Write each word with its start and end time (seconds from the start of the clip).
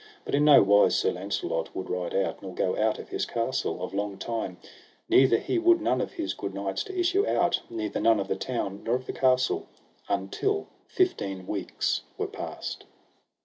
But 0.25 0.33
in 0.33 0.45
no 0.45 0.63
wise 0.63 0.95
Sir 0.95 1.11
Launcelot 1.11 1.75
would 1.75 1.87
ride 1.91 2.15
out, 2.15 2.41
nor 2.41 2.55
go 2.55 2.75
out 2.75 2.97
of 2.97 3.09
his 3.09 3.23
castle, 3.27 3.83
of 3.83 3.93
long 3.93 4.17
time; 4.17 4.57
neither 5.07 5.37
he 5.37 5.59
would 5.59 5.79
none 5.79 6.01
of 6.01 6.13
his 6.13 6.33
good 6.33 6.55
knights 6.55 6.83
to 6.85 6.99
issue 6.99 7.27
out, 7.27 7.61
neither 7.69 7.99
none 7.99 8.19
of 8.19 8.27
the 8.27 8.35
town 8.35 8.81
nor 8.83 8.95
of 8.95 9.05
the 9.05 9.13
castle, 9.13 9.67
until 10.09 10.65
fifteen 10.87 11.45
weeks 11.45 12.01
were 12.17 12.25
past. 12.25 12.83